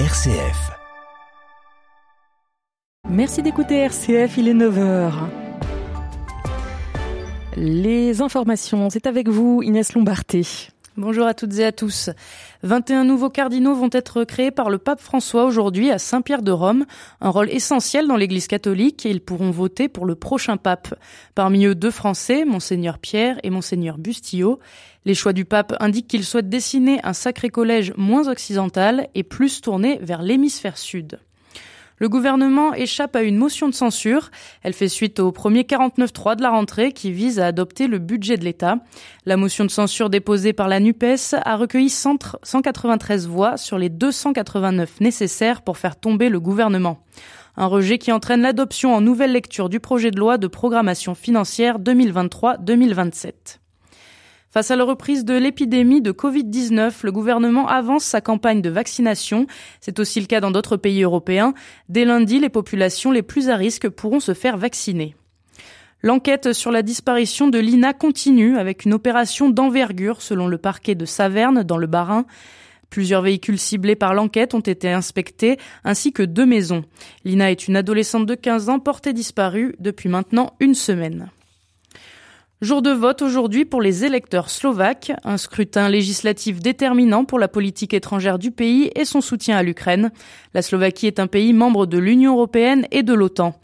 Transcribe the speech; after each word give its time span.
RCF. 0.00 0.72
Merci 3.08 3.42
d'écouter 3.42 3.76
RCF, 3.76 4.38
il 4.38 4.48
est 4.48 4.54
9h. 4.54 5.12
Les 7.56 8.20
informations, 8.20 8.90
c'est 8.90 9.06
avec 9.06 9.28
vous 9.28 9.62
Inès 9.62 9.94
Lombarté. 9.94 10.42
Bonjour 10.96 11.26
à 11.26 11.34
toutes 11.34 11.58
et 11.58 11.64
à 11.64 11.72
tous. 11.72 12.10
21 12.62 13.02
nouveaux 13.02 13.28
cardinaux 13.28 13.74
vont 13.74 13.88
être 13.90 14.22
créés 14.22 14.52
par 14.52 14.70
le 14.70 14.78
pape 14.78 15.00
François 15.00 15.44
aujourd'hui 15.44 15.90
à 15.90 15.98
Saint-Pierre 15.98 16.40
de 16.40 16.52
Rome, 16.52 16.86
un 17.20 17.30
rôle 17.30 17.50
essentiel 17.50 18.06
dans 18.06 18.14
l'église 18.14 18.46
catholique 18.46 19.04
et 19.04 19.10
ils 19.10 19.20
pourront 19.20 19.50
voter 19.50 19.88
pour 19.88 20.06
le 20.06 20.14
prochain 20.14 20.56
pape. 20.56 20.94
Parmi 21.34 21.66
eux 21.66 21.74
deux 21.74 21.90
Français, 21.90 22.44
monseigneur 22.44 22.98
Pierre 22.98 23.40
et 23.42 23.50
monseigneur 23.50 23.98
Bustillo. 23.98 24.60
Les 25.04 25.16
choix 25.16 25.32
du 25.32 25.44
pape 25.44 25.74
indiquent 25.80 26.06
qu'il 26.06 26.24
souhaite 26.24 26.48
dessiner 26.48 27.00
un 27.02 27.12
sacré 27.12 27.48
collège 27.48 27.92
moins 27.96 28.28
occidental 28.28 29.08
et 29.16 29.24
plus 29.24 29.62
tourné 29.62 29.98
vers 30.00 30.22
l'hémisphère 30.22 30.78
sud. 30.78 31.18
Le 31.98 32.08
gouvernement 32.08 32.74
échappe 32.74 33.14
à 33.14 33.22
une 33.22 33.36
motion 33.36 33.68
de 33.68 33.74
censure. 33.74 34.30
Elle 34.62 34.72
fait 34.72 34.88
suite 34.88 35.20
au 35.20 35.30
premier 35.30 35.62
49.3 35.62 36.36
de 36.36 36.42
la 36.42 36.50
rentrée 36.50 36.92
qui 36.92 37.12
vise 37.12 37.38
à 37.38 37.46
adopter 37.46 37.86
le 37.86 37.98
budget 37.98 38.36
de 38.36 38.44
l'État. 38.44 38.78
La 39.26 39.36
motion 39.36 39.64
de 39.64 39.70
censure 39.70 40.10
déposée 40.10 40.52
par 40.52 40.68
la 40.68 40.80
NUPES 40.80 41.34
a 41.44 41.56
recueilli 41.56 41.90
193 41.90 43.28
voix 43.28 43.56
sur 43.56 43.78
les 43.78 43.88
289 43.88 45.00
nécessaires 45.00 45.62
pour 45.62 45.78
faire 45.78 45.94
tomber 45.96 46.28
le 46.28 46.40
gouvernement. 46.40 46.98
Un 47.56 47.66
rejet 47.66 47.98
qui 47.98 48.10
entraîne 48.10 48.42
l'adoption 48.42 48.94
en 48.94 49.00
nouvelle 49.00 49.32
lecture 49.32 49.68
du 49.68 49.78
projet 49.78 50.10
de 50.10 50.18
loi 50.18 50.38
de 50.38 50.48
programmation 50.48 51.14
financière 51.14 51.78
2023-2027. 51.78 53.60
Face 54.54 54.70
à 54.70 54.76
la 54.76 54.84
reprise 54.84 55.24
de 55.24 55.34
l'épidémie 55.34 56.00
de 56.00 56.12
Covid-19, 56.12 56.92
le 57.02 57.10
gouvernement 57.10 57.66
avance 57.66 58.04
sa 58.04 58.20
campagne 58.20 58.62
de 58.62 58.70
vaccination. 58.70 59.48
C'est 59.80 59.98
aussi 59.98 60.20
le 60.20 60.26
cas 60.26 60.38
dans 60.38 60.52
d'autres 60.52 60.76
pays 60.76 61.02
européens. 61.02 61.54
Dès 61.88 62.04
lundi, 62.04 62.38
les 62.38 62.50
populations 62.50 63.10
les 63.10 63.22
plus 63.22 63.48
à 63.48 63.56
risque 63.56 63.88
pourront 63.88 64.20
se 64.20 64.32
faire 64.32 64.56
vacciner. 64.56 65.16
L'enquête 66.02 66.52
sur 66.52 66.70
la 66.70 66.82
disparition 66.82 67.48
de 67.48 67.58
Lina 67.58 67.94
continue 67.94 68.56
avec 68.56 68.84
une 68.84 68.94
opération 68.94 69.50
d'envergure 69.50 70.22
selon 70.22 70.46
le 70.46 70.58
parquet 70.58 70.94
de 70.94 71.04
Saverne 71.04 71.64
dans 71.64 71.76
le 71.76 71.88
Bas-Rhin. 71.88 72.24
Plusieurs 72.90 73.22
véhicules 73.22 73.58
ciblés 73.58 73.96
par 73.96 74.14
l'enquête 74.14 74.54
ont 74.54 74.60
été 74.60 74.88
inspectés, 74.88 75.58
ainsi 75.82 76.12
que 76.12 76.22
deux 76.22 76.46
maisons. 76.46 76.84
Lina 77.24 77.50
est 77.50 77.66
une 77.66 77.74
adolescente 77.74 78.26
de 78.26 78.36
15 78.36 78.68
ans 78.68 78.78
portée 78.78 79.14
disparue 79.14 79.74
depuis 79.80 80.08
maintenant 80.08 80.52
une 80.60 80.74
semaine. 80.74 81.28
Jour 82.64 82.80
de 82.80 82.92
vote 82.92 83.20
aujourd'hui 83.20 83.66
pour 83.66 83.82
les 83.82 84.06
électeurs 84.06 84.48
slovaques, 84.48 85.12
un 85.22 85.36
scrutin 85.36 85.90
législatif 85.90 86.60
déterminant 86.60 87.26
pour 87.26 87.38
la 87.38 87.46
politique 87.46 87.92
étrangère 87.92 88.38
du 88.38 88.52
pays 88.52 88.90
et 88.96 89.04
son 89.04 89.20
soutien 89.20 89.58
à 89.58 89.62
l'Ukraine. 89.62 90.10
La 90.54 90.62
Slovaquie 90.62 91.06
est 91.06 91.20
un 91.20 91.26
pays 91.26 91.52
membre 91.52 91.84
de 91.84 91.98
l'Union 91.98 92.32
européenne 92.32 92.86
et 92.90 93.02
de 93.02 93.12
l'OTAN. 93.12 93.54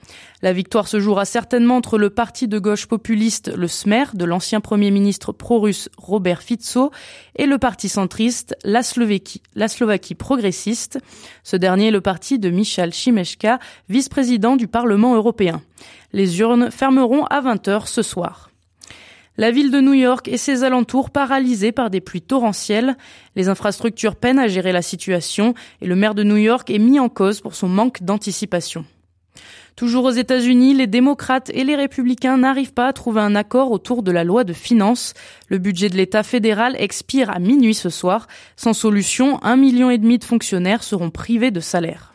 La 0.42 0.52
victoire 0.52 0.86
se 0.86 1.00
jouera 1.00 1.24
certainement 1.24 1.76
entre 1.76 1.96
le 1.96 2.10
parti 2.10 2.46
de 2.46 2.58
gauche 2.58 2.84
populiste, 2.84 3.50
le 3.56 3.68
Smer, 3.68 4.10
de 4.12 4.26
l'ancien 4.26 4.60
premier 4.60 4.90
ministre 4.90 5.32
pro-russe 5.32 5.88
Robert 5.96 6.42
Fico, 6.42 6.90
et 7.36 7.46
le 7.46 7.56
parti 7.56 7.88
centriste, 7.88 8.54
la 8.64 8.82
Slovaquie, 8.82 9.40
la 9.54 9.68
Slovaquie 9.68 10.14
progressiste. 10.14 10.98
Ce 11.42 11.56
dernier 11.56 11.86
est 11.86 11.90
le 11.90 12.02
parti 12.02 12.38
de 12.38 12.50
Michal 12.50 12.92
Chimeshka, 12.92 13.60
vice-président 13.88 14.56
du 14.56 14.68
Parlement 14.68 15.14
européen. 15.14 15.62
Les 16.12 16.40
urnes 16.40 16.70
fermeront 16.70 17.24
à 17.24 17.40
20h 17.40 17.86
ce 17.86 18.02
soir. 18.02 18.49
La 19.36 19.50
ville 19.50 19.70
de 19.70 19.80
New 19.80 19.94
York 19.94 20.28
et 20.28 20.36
ses 20.36 20.64
alentours 20.64 21.10
paralysés 21.10 21.72
par 21.72 21.88
des 21.88 22.00
pluies 22.00 22.20
torrentielles. 22.20 22.96
Les 23.36 23.48
infrastructures 23.48 24.16
peinent 24.16 24.38
à 24.38 24.48
gérer 24.48 24.72
la 24.72 24.82
situation 24.82 25.54
et 25.80 25.86
le 25.86 25.96
maire 25.96 26.14
de 26.14 26.24
New 26.24 26.36
York 26.36 26.68
est 26.68 26.78
mis 26.78 26.98
en 26.98 27.08
cause 27.08 27.40
pour 27.40 27.54
son 27.54 27.68
manque 27.68 28.02
d'anticipation. 28.02 28.84
Toujours 29.76 30.04
aux 30.04 30.10
États-Unis, 30.10 30.74
les 30.74 30.86
démocrates 30.86 31.50
et 31.54 31.64
les 31.64 31.76
républicains 31.76 32.36
n'arrivent 32.36 32.74
pas 32.74 32.88
à 32.88 32.92
trouver 32.92 33.22
un 33.22 33.34
accord 33.34 33.70
autour 33.70 34.02
de 34.02 34.10
la 34.10 34.24
loi 34.24 34.44
de 34.44 34.52
finances. 34.52 35.14
Le 35.48 35.56
budget 35.58 35.88
de 35.88 35.96
l'État 35.96 36.22
fédéral 36.22 36.76
expire 36.78 37.30
à 37.30 37.38
minuit 37.38 37.72
ce 37.72 37.88
soir. 37.88 38.26
Sans 38.56 38.74
solution, 38.74 39.42
un 39.42 39.56
million 39.56 39.88
et 39.90 39.98
demi 39.98 40.18
de 40.18 40.24
fonctionnaires 40.24 40.82
seront 40.82 41.10
privés 41.10 41.50
de 41.50 41.60
salaire. 41.60 42.09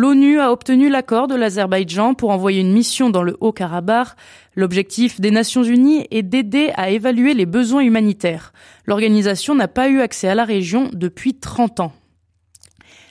L'ONU 0.00 0.38
a 0.38 0.52
obtenu 0.52 0.88
l'accord 0.88 1.26
de 1.26 1.34
l'Azerbaïdjan 1.34 2.14
pour 2.14 2.30
envoyer 2.30 2.60
une 2.60 2.72
mission 2.72 3.10
dans 3.10 3.24
le 3.24 3.36
Haut-Karabakh. 3.40 4.10
L'objectif 4.54 5.20
des 5.20 5.32
Nations 5.32 5.64
Unies 5.64 6.06
est 6.12 6.22
d'aider 6.22 6.70
à 6.76 6.90
évaluer 6.90 7.34
les 7.34 7.46
besoins 7.46 7.80
humanitaires. 7.80 8.52
L'organisation 8.86 9.56
n'a 9.56 9.66
pas 9.66 9.88
eu 9.88 10.00
accès 10.00 10.28
à 10.28 10.36
la 10.36 10.44
région 10.44 10.88
depuis 10.92 11.34
30 11.34 11.80
ans. 11.80 11.92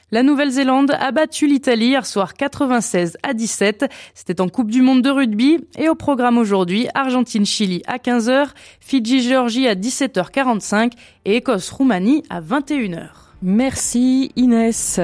La 0.09 0.23
Nouvelle-Zélande 0.23 0.91
a 0.97 1.11
battu 1.11 1.47
l'Italie 1.47 1.87
hier 1.87 2.05
soir 2.05 2.33
96 2.33 3.17
à 3.23 3.33
17. 3.33 3.91
C'était 4.13 4.39
en 4.39 4.47
Coupe 4.47 4.71
du 4.71 4.81
Monde 4.81 5.01
de 5.01 5.09
rugby. 5.09 5.59
Et 5.77 5.89
au 5.89 5.95
programme 5.95 6.37
aujourd'hui, 6.37 6.87
Argentine-Chili 6.93 7.83
à 7.87 7.97
15h, 7.97 8.51
Fidji-Géorgie 8.79 9.67
à 9.67 9.75
17h45 9.75 10.93
et 11.25 11.35
Écosse-Roumanie 11.35 12.23
à 12.29 12.39
21h. 12.39 13.09
Merci 13.41 14.31
Inès. 14.37 15.01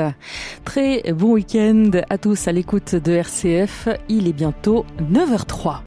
Très 0.64 1.12
bon 1.12 1.34
week-end 1.34 1.92
à 2.10 2.18
tous 2.18 2.48
à 2.48 2.54
l'écoute 2.54 2.96
de 2.96 3.12
RCF. 3.12 3.90
Il 4.08 4.30
est 4.30 4.34
bientôt 4.34 4.86
9h03. 5.12 5.80